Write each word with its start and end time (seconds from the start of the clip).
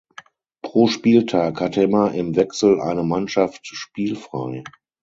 Pro 0.63 0.87
Spieltag 0.87 1.61
hatte 1.61 1.83
immer 1.83 2.11
im 2.15 2.35
Wechsel 2.35 2.81
eine 2.81 3.03
Mannschaft 3.03 3.67
spielfrei. 3.67 4.63